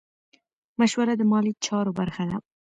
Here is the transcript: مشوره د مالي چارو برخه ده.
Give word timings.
مشوره 0.79 1.13
د 1.17 1.21
مالي 1.31 1.53
چارو 1.65 1.91
برخه 1.99 2.23
ده. 2.29 2.37